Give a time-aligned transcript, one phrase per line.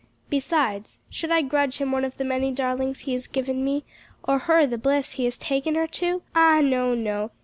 [0.31, 3.83] Besides should I grudge him one of the many darlings he has given me?
[4.23, 6.23] or her the bliss he has taken her to?
[6.35, 7.29] Ah no, no!